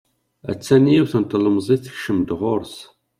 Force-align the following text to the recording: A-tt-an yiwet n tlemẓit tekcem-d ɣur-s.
A-tt-an 0.49 0.85
yiwet 0.93 1.13
n 1.21 1.23
tlemẓit 1.25 1.81
tekcem-d 1.85 2.29
ɣur-s. 2.39 2.77